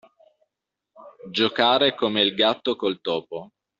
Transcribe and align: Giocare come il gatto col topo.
Giocare 1.29 1.93
come 1.93 2.21
il 2.23 2.33
gatto 2.33 2.75
col 2.75 3.01
topo. 3.01 3.51